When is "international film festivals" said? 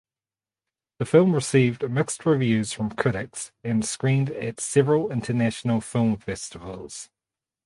5.11-7.11